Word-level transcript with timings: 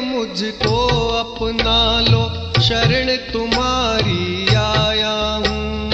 मुझको 0.00 0.76
अपना 1.08 2.00
लो, 2.00 2.22
शरण 2.60 3.32
तुम्हारी 3.32 4.46
आया 4.54 5.16
हूँ। 5.46 5.90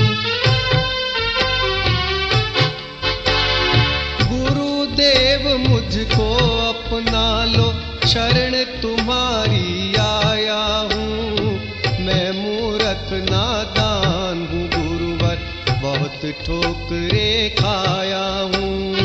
गुरुदेव 4.30 5.59
मुझको 5.59 6.29
अपना 6.69 7.45
लो, 7.45 7.73
शरण 8.09 8.64
तुम्हारी 8.82 9.95
आया 9.95 10.64
हूँ। 10.93 11.61
मैं 12.00 12.30
मूर्ख 12.32 13.30
नादान 13.30 14.46
हूँ, 14.52 14.68
गुरुवर, 14.68 15.38
बहुत 15.82 16.32
ठोकरे 16.46 17.57
खाया 17.59 18.27
हूँ। 18.54 18.96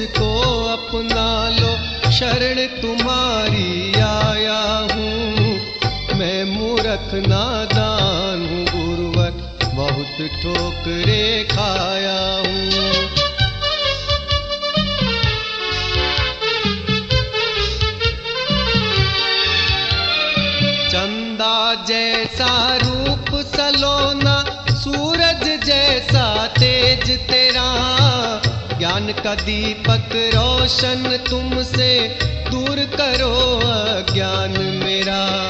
मुझको 0.00 0.64
अपना 0.64 1.24
लो, 1.48 1.72
शरण 2.10 2.58
तुम्हारी 2.82 3.92
आया 3.94 4.60
हूँ। 4.92 5.60
मैं 6.18 6.44
मूर्ख, 6.44 7.10
नादान 7.28 8.46
हूँ 8.46 8.64
गुरुवर 8.64 9.30
बहुत 9.74 10.16
ठोकरे 10.42 11.44
खाया 11.44 12.22
हूँ। 12.36 12.70
चंदा 20.88 21.74
जैसा 21.84 22.76
रूप 22.76 23.40
सलोना, 23.56 24.44
सूरज 24.70 25.64
जैसा 25.66 26.46
तेज 26.46 27.18
तेरा। 27.18 27.99
ज्ञान 28.90 29.12
का 29.12 29.34
दीपक 29.34 30.10
रोशन 30.14 31.24
तुमसे 31.30 32.18
दूर 32.50 32.76
करो 32.76 33.58
अज्ञान 33.70 34.50
मेरा। 34.84 35.48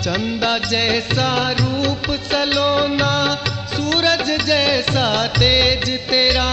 चंदा 0.00 0.58
जैसा 0.58 1.50
रूप 1.50 2.20
सलोना, 2.20 3.34
सूरज 3.46 4.46
जैसा 4.46 5.26
तेज 5.26 5.90
तेरा। 5.90 6.48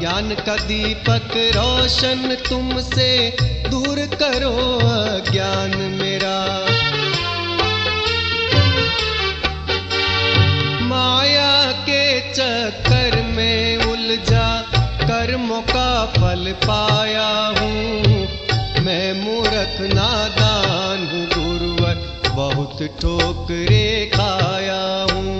ज्ञान 0.00 0.34
का 0.34 0.56
दीपक 0.56 1.30
रोशन 1.36 2.38
तुमसे 2.48 3.36
दूर 3.68 4.10
करो 4.22 4.78
अज्ञान 5.16 5.98
मेरा। 6.02 6.66
फल 16.06 16.52
पाया 16.64 17.28
हूँ। 17.58 18.82
मैं 18.84 19.12
मूर्ख 19.14 19.76
नादान 19.94 21.06
हूँ, 21.06 21.26
गुरुवर 21.34 22.02
बहुत 22.34 22.82
ठोकरे 23.00 24.10
खाया 24.14 24.82
हूँ। 25.12 25.30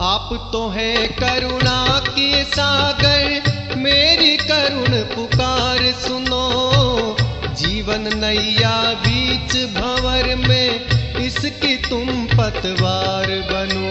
आप 0.00 0.50
तो 0.52 0.68
हैं 0.68 1.08
करुणा 1.12 1.98
के 2.08 2.44
सागर 2.44 3.47
मेरी 3.78 4.36
करुण 4.36 4.92
पुकार 5.14 5.78
सुनो। 5.78 7.16
जीवन 7.54 8.10
नैया 8.16 8.94
बीच 8.94 9.56
भंवर 9.74 10.34
में 10.48 10.84
इसकी 11.16 11.76
तुम 11.76 12.08
पतवार 12.26 13.26
बनो। 13.52 13.88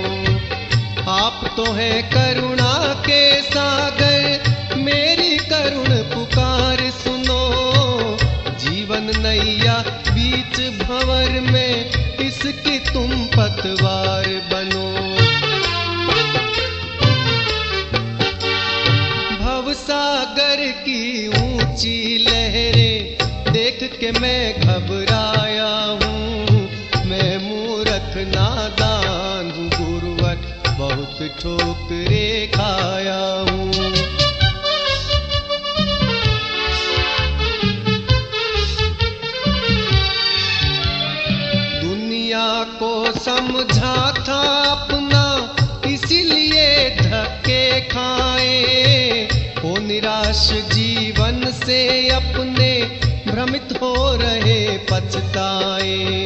आप 1.11 1.53
तो 1.57 1.71
हैं 1.71 2.03
करुणा 2.09 2.93
के 2.93 3.41
सागर, 3.41 4.43
मेरी 4.77 5.37
करुण 5.37 5.95
पुकार 6.15 6.77
सुनो। 6.89 7.41
जीवन 8.59 9.11
नैया 9.17 9.77
बीच 10.09 10.59
भंवर 10.83 11.51
में 11.51 11.89
इसकी 12.19 12.79
तुम 12.79 13.25
पतवार 13.25 14.27
बनो। 14.53 14.96
सागर 19.73 20.71
की 20.71 21.27
ऊँची 21.27 22.17
लहरें 22.17 23.17
देख 23.53 23.97
के 23.99 24.11
मैं 24.11 24.61
घबराया 24.61 25.73
हूँ। 26.03 26.59
मैं 27.05 27.37
मूर्ख, 27.37 28.13
नादान 28.35 29.49
गुरुवर 29.49 30.37
बहुत 30.79 31.19
ठोकरे 31.41 32.47
खाया 32.47 33.21
हूँ। 33.49 33.71
दुनिया 41.81 42.63
को 42.63 43.11
समझा 43.19 44.11
था 44.11 44.41
अपना, 44.63 45.55
इसीलिए 45.87 46.89
धक्के 46.89 47.81
खाए। 47.81 48.76
निराश 49.97 50.51
जीवन 50.51 51.51
से 51.51 52.09
अपने 52.09 52.99
भ्रमित 53.31 53.79
हो 53.81 54.15
रहे 54.15 54.77
पछताए। 54.77 56.17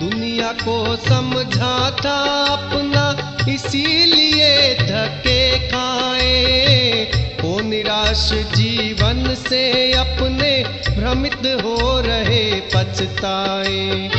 दुनिया 0.00 0.52
को 0.52 0.96
समझा 0.96 1.90
था 1.90 2.44
अपना, 2.44 3.04
इसीलिए 3.52 4.74
धके 4.74 5.68
खाए। 5.68 7.12
हो 7.42 7.60
निराश 7.60 8.30
जीवन 8.32 9.34
से 9.34 9.92
अपने 9.92 10.64
भ्रमित 10.96 11.62
हो 11.64 12.00
रहे 12.00 12.60
पछताए। 12.60 14.10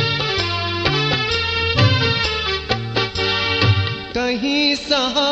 कहीं 4.14 4.74
सहारा 4.74 5.31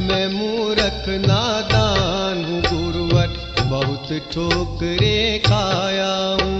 मैं 0.00 0.26
मूर्ख, 0.28 1.08
नादान 1.26 2.44
हूँ। 2.44 2.60
गुरुवर 2.62 3.28
बहुत 3.64 4.08
ठोकरे 4.34 5.42
खाया 5.46 6.14
हूँ। 6.42 6.56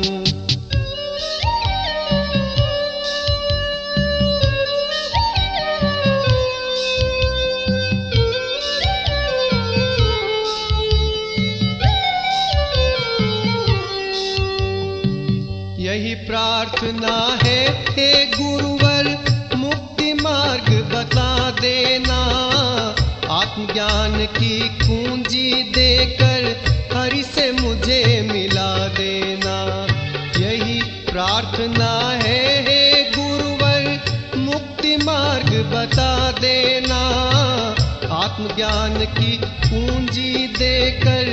यही 15.79 16.15
प्रार्थना 16.15 17.39
है, 17.43 17.61
हे 17.91 18.27
गुरुवर 18.27 18.96
मार्ग 20.27 20.71
बता 20.95 21.51
देना। 21.51 22.21
आत्मज्ञान 23.31 24.15
की 24.39 24.59
कुंजी 24.69 25.51
देकर 25.63 26.43
हरि 26.97 27.23
से 27.35 27.53
मुझे 27.53 28.01
मिला 28.33 28.71
देना। 28.89 29.57
यही 30.41 30.81
प्रार्थना 30.83 31.93
है, 32.25 32.41
हे 32.63 32.83
गुरुवर, 33.17 33.85
मुक्ति 34.37 34.97
मार्ग 34.97 35.53
बता 35.75 36.13
देना। 36.41 37.01
आत्मज्ञान 38.25 38.99
की 39.19 39.39
पूंजी 39.45 40.47
देकर 40.59 41.25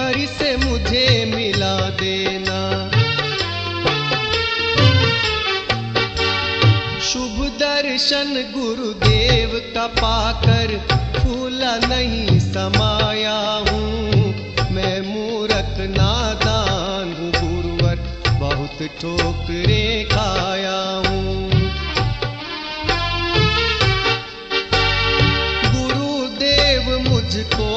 हरि 0.00 0.26
से 0.38 0.56
मुझे 0.56 1.06
मिला 1.34 1.76
देना। 2.02 2.55
दर्शन 7.76 8.52
गुरुदेव 8.54 9.50
का 9.74 9.86
पाकर 9.86 10.70
फूला 11.16 11.76
नहीं 11.76 12.38
समाया 12.40 13.38
हूँ। 13.68 14.34
मैं 14.70 15.00
मूरख, 15.00 15.76
नादान 15.98 17.12
हूँ, 17.12 17.30
गुरुवर, 17.30 17.96
बहुत 18.40 18.88
ठोकरे 19.00 20.04
खाया 20.04 20.78
हूँ। 21.06 21.50
गुरुदेव 25.74 27.10
मुझको 27.10 27.76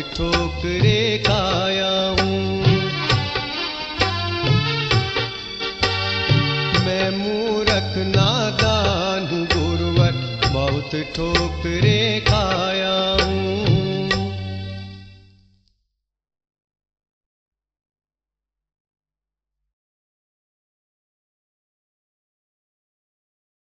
ठोकरे 0.00 0.98
खाया 1.26 2.21